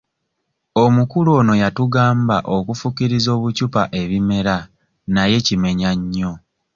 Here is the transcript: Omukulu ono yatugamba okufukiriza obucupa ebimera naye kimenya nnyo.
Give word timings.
Omukulu 0.83 1.29
ono 1.39 1.53
yatugamba 1.61 2.37
okufukiriza 2.55 3.29
obucupa 3.37 3.81
ebimera 4.01 4.55
naye 5.13 5.37
kimenya 5.47 5.89
nnyo. 5.99 6.31